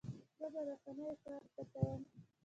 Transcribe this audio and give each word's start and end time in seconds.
زه 0.37 0.45
د 0.53 0.55
رسنیو 0.69 1.13
کار 1.23 1.41
زده 1.51 1.63
کوم. 1.71 2.01